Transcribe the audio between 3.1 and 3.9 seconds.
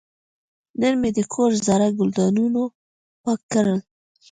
پاک کړل.